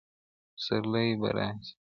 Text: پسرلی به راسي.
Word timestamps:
پسرلی 0.55 1.15
به 1.21 1.29
راسي. 1.35 1.73